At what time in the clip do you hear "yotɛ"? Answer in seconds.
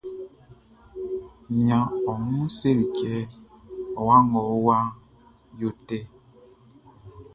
5.59-5.99